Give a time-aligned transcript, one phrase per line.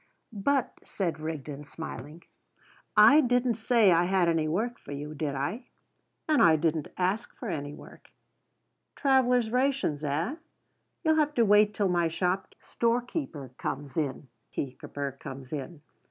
[0.33, 2.23] "But," said Rigden, smiling,
[2.97, 5.67] "I didn't say I had any work for you, did I?"
[6.27, 8.09] "And I didn't ask for any work."
[8.95, 10.37] "Travellers' rations, eh?
[11.03, 14.27] You'll have to wait till my storekeeper comes in.